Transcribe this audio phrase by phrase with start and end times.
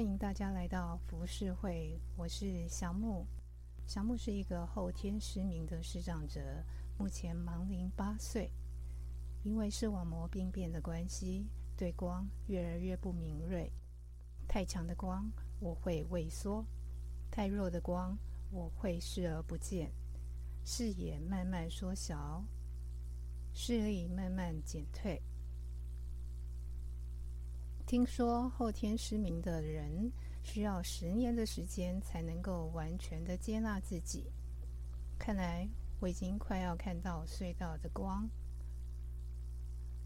[0.00, 3.26] 欢迎大家来到浮世会，我是小木。
[3.86, 6.40] 小木是一个后天失明的视障者，
[6.96, 8.50] 目前盲龄八岁。
[9.42, 11.44] 因为视网膜病变的关系，
[11.76, 13.70] 对光越来越不敏锐。
[14.48, 16.64] 太强的光我会畏缩，
[17.30, 18.16] 太弱的光
[18.50, 19.92] 我会视而不见，
[20.64, 22.42] 视野慢慢缩小，
[23.52, 25.20] 视力慢慢减退。
[27.90, 30.12] 听说后天失明的人
[30.44, 34.30] 需要十年的时间才能够完全的接纳自己。
[35.18, 35.68] 看来
[35.98, 38.30] 我已经快要看到隧道的光。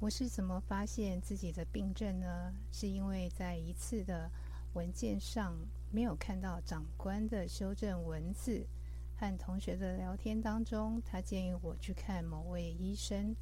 [0.00, 2.50] 我是怎么发现自己的病症呢？
[2.72, 4.30] 是因为在一次的
[4.72, 5.54] 文件上
[5.92, 8.66] 没有看到长官的修正文字，
[9.18, 13.36] 和同学的聊天当中，他建议我去看某位医生。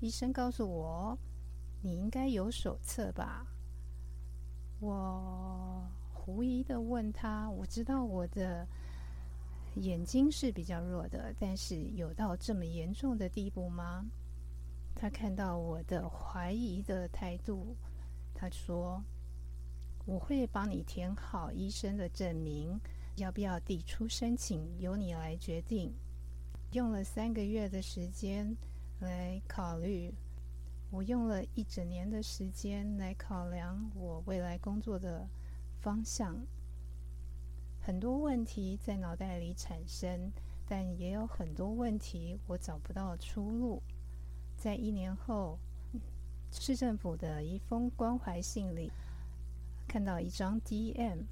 [0.00, 1.18] 医生告诉我
[1.84, 3.46] ：“你应该有手册吧？”
[4.80, 5.82] 我
[6.12, 8.66] 狐疑的问他：“我知道我的
[9.76, 14.04] 眼睛是比较弱的，但是有到这么严重的地步吗？”
[14.94, 17.76] 他看到我的怀疑的态度，
[18.34, 19.02] 他说
[20.04, 22.78] ：“我会帮你填好医生的证明，
[23.16, 25.92] 要不要递出申请，由你来决定。”
[26.72, 28.54] 用了三个月的时间
[29.00, 30.12] 来考虑。
[30.96, 35.28] 我用了一整年的时间来考量我未来工作的
[35.82, 36.34] 方向，
[37.82, 40.32] 很多问题在脑袋里产生，
[40.66, 43.82] 但也有很多问题我找不到出路。
[44.56, 45.58] 在一年后，
[46.50, 48.90] 市政府的一封关怀信里，
[49.86, 51.24] 看到一张 DM，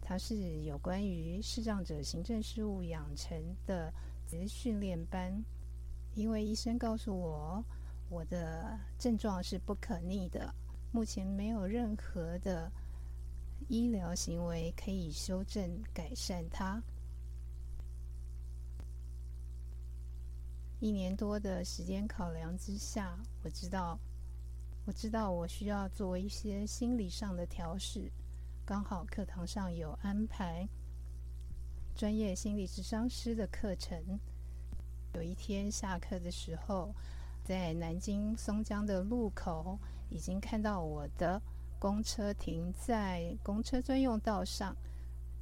[0.00, 3.92] 它是有关于视障者行政事务养成的
[4.48, 5.44] 训练班，
[6.14, 7.62] 因为医生告诉我。
[8.10, 10.52] 我的症状是不可逆的，
[10.90, 12.68] 目前没有任何的
[13.68, 16.82] 医疗行为可以修正改善它。
[20.80, 23.96] 一年多的时间考量之下，我知道，
[24.84, 28.10] 我知道我需要做一些心理上的调试。
[28.66, 30.68] 刚好课堂上有安排
[31.94, 34.18] 专业心理智商师的课程。
[35.14, 36.92] 有一天下课的时候。
[37.50, 39.76] 在南京松江的路口，
[40.08, 41.42] 已经看到我的
[41.80, 44.72] 公车停在公车专用道上。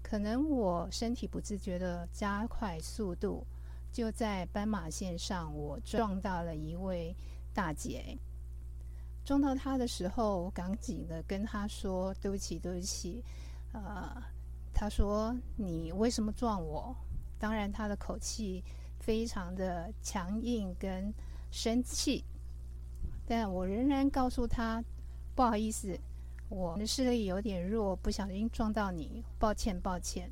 [0.03, 3.47] 可能我身体不自觉的加快速度，
[3.93, 7.15] 就在斑马线上，我撞到了一位
[7.53, 8.17] 大姐。
[9.23, 13.23] 撞到她的时候，我赶紧的跟她说：“对不起，对不起。”
[13.75, 14.17] 呃，
[14.73, 16.97] 她说：“你为什么撞我？”
[17.39, 18.65] 当然，她的口气
[18.99, 21.13] 非常的强硬跟。
[21.50, 22.25] 生气，
[23.26, 24.82] 但我仍然告诉他
[25.34, 25.98] ：“不好意思，
[26.48, 30.31] 我的视力有点弱，不小心撞到你，抱歉，抱歉。”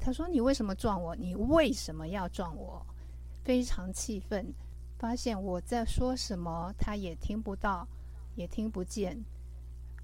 [0.00, 1.16] 他说：“你为什么撞我？
[1.16, 2.84] 你为什么要撞我？”
[3.44, 4.52] 非常气愤，
[4.98, 7.86] 发现我在说什么，他也听不到，
[8.36, 9.18] 也听不见。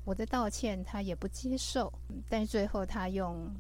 [0.05, 1.93] 我的道歉他也不接受，
[2.29, 3.51] 但最后他用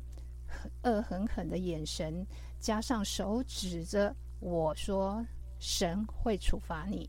[0.82, 2.26] 恶狠狠的眼神，
[2.60, 5.24] 加上手指着我说。
[5.66, 7.08] 神会处罚你。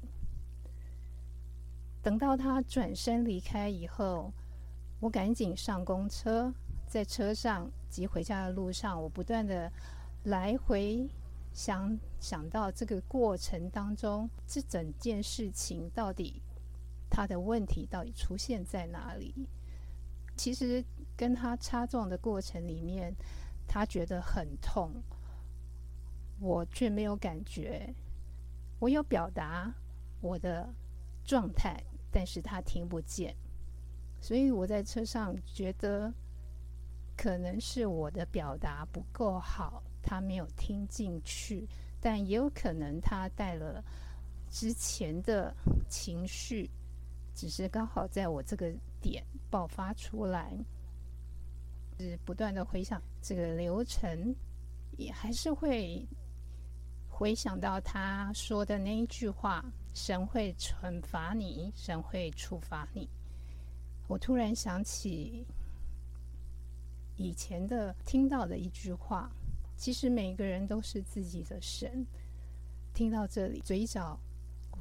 [2.01, 4.31] 等到他转身离开以后，
[5.01, 6.53] 我赶紧上公车，
[6.87, 9.69] 在车上及回家的路上，我不断的
[10.23, 11.05] 来回
[11.53, 16.41] 想，想到这个过程当中，这整件事情到底
[17.09, 19.33] 他的问题到底出现在哪里？
[20.37, 20.81] 其实
[21.17, 23.13] 跟他擦撞的过程里面，
[23.67, 24.93] 他觉得很痛，
[26.39, 27.93] 我却没有感觉。
[28.79, 29.73] 我有表达
[30.21, 30.67] 我的
[31.23, 31.81] 状态，
[32.11, 33.35] 但是他听不见，
[34.21, 36.13] 所以我在车上觉得
[37.15, 41.67] 可能是我的表达不够好，他没有听进去，
[42.01, 43.83] 但也有可能他带了
[44.49, 45.55] 之前的
[45.89, 46.69] 情绪，
[47.33, 48.71] 只是刚好在我这个
[49.01, 50.53] 点爆发出来，
[51.97, 54.35] 是不断的回想这个流程，
[54.97, 56.05] 也还是会。
[57.17, 59.63] 回想到他说的那一句话
[59.95, 63.07] ：“神会惩罚你，神会处罚你。”
[64.09, 65.45] 我突然想起
[67.15, 69.31] 以前的听到的一句话
[69.77, 72.05] ：“其实每个人都是自己的神。”
[72.93, 74.19] 听到这里，嘴角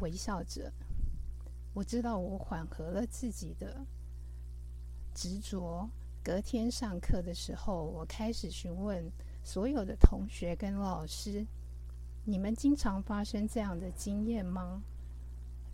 [0.00, 0.72] 微笑着，
[1.72, 3.86] 我知道我缓和了自己的
[5.14, 5.88] 执着。
[6.24, 9.08] 隔天上课的时候，我开始询问
[9.44, 11.46] 所有的同学跟老师。
[12.24, 14.82] 你们经常发生这样的经验吗？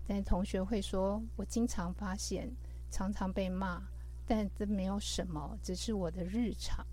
[0.06, 2.50] 但同学会说：“我经常发现，
[2.90, 3.80] 常常被骂，
[4.26, 6.84] 但这没有什么，只是我的日常。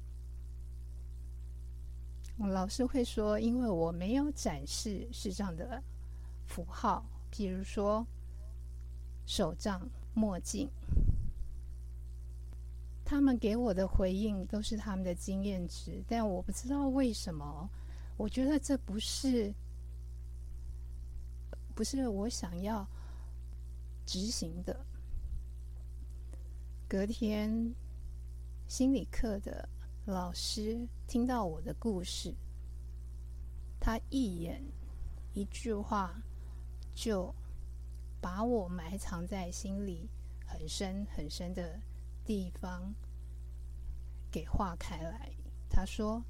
[2.37, 5.81] 老师会说，因为我没有展示视障的
[6.45, 8.05] 符号，比如说
[9.25, 10.69] 手杖、墨镜。
[13.03, 17.67] 他们给我的回应都是他们的经验值，但我不知道为什么，
[18.17, 19.53] 我觉得这不是，
[21.73, 22.85] 不是我想要
[24.05, 24.85] 执行的。
[26.89, 27.73] 隔天，
[28.67, 29.69] 心理课的
[30.05, 32.33] 老师听到我的故事，
[33.79, 34.61] 他一眼、
[35.33, 36.21] 一句话，
[36.93, 37.33] 就
[38.19, 40.09] 把我埋藏在心里
[40.45, 41.79] 很深很深的。
[42.25, 42.93] 地方
[44.29, 45.31] 给划开来。
[45.69, 46.21] 他说：“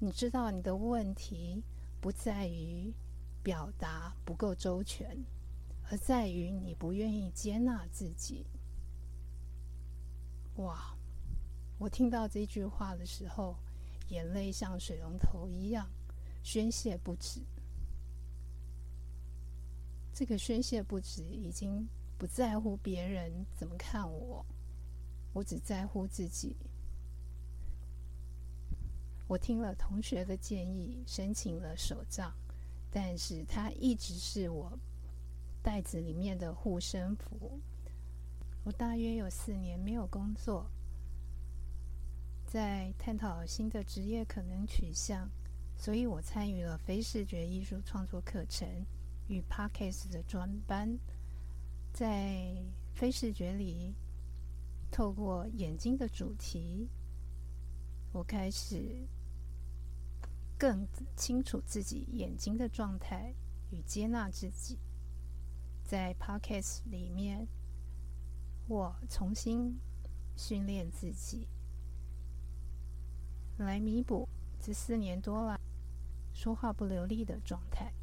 [0.00, 1.62] 你知道，你的问题
[2.00, 2.92] 不在于
[3.42, 5.24] 表达不够周全，
[5.90, 8.46] 而在于你不愿意接纳自己。”
[10.58, 10.94] 哇！
[11.78, 13.56] 我听到这句话的时候，
[14.08, 15.88] 眼泪像水龙头一样
[16.42, 17.40] 宣泄不止。
[20.12, 24.44] 这个宣泄不止，已经不在乎别人怎么看我。
[25.32, 26.56] 我只在乎自己。
[29.28, 32.32] 我听了同学的建议，申请了手杖，
[32.90, 34.72] 但是它一直是我
[35.62, 37.60] 袋子里面的护身符。
[38.64, 40.70] 我大约有四年没有工作，
[42.46, 45.28] 在探讨新的职业可能取向，
[45.76, 48.66] 所以我参与了非视觉艺术创作课程
[49.28, 50.98] 与 Parkes 的专班，
[51.92, 52.56] 在
[52.94, 53.94] 非视觉里。
[54.90, 56.88] 透过眼睛的主题，
[58.10, 59.06] 我开始
[60.58, 63.32] 更清楚自己眼睛的状态
[63.70, 64.78] 与接纳自己。
[65.84, 67.46] 在 Podcast 里面，
[68.66, 69.78] 我重新
[70.36, 71.48] 训练自己，
[73.58, 74.28] 来弥补
[74.60, 75.58] 这四年多来
[76.34, 77.94] 说话不流利的状态。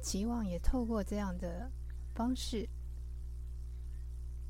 [0.00, 1.70] 期望也透过这样的
[2.14, 2.68] 方式。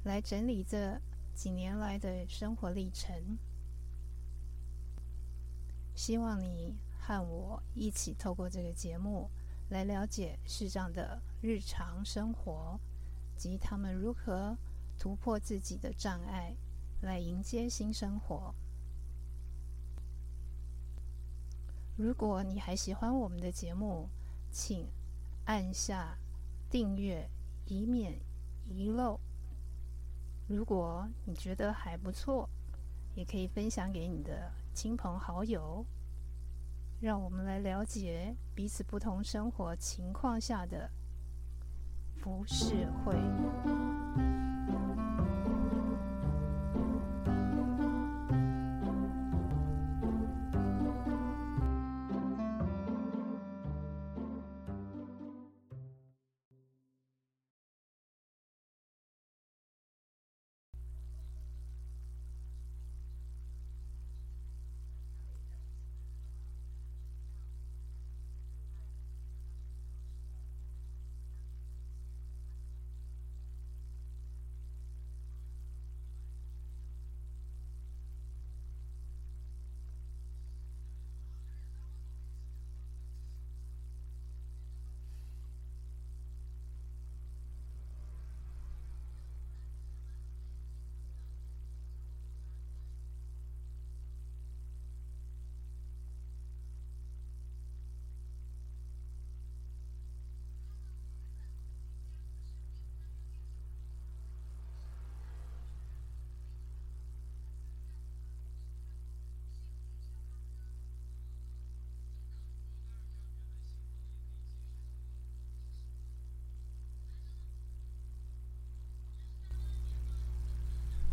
[0.05, 1.01] 来整理这
[1.33, 3.39] 几年来的生活历程，
[5.95, 9.31] 希望你和我一起透过这个节目
[9.71, 12.79] 来了解视障的日常生活
[13.37, 14.57] 及他们如何
[14.99, 16.55] 突破自己的障碍，
[17.01, 18.55] 来迎接新生活。
[21.97, 24.09] 如果你还喜欢我们的节目，
[24.51, 24.89] 请
[25.45, 26.17] 按下
[26.71, 27.29] 订阅，
[27.67, 28.19] 以免
[28.67, 29.21] 遗漏。
[30.49, 32.49] 如果你觉得还不错，
[33.15, 35.85] 也可以分享给你的亲朋好友，
[37.01, 40.91] 让我们来了解彼此不同生活情况下的
[42.17, 43.15] 浮世绘。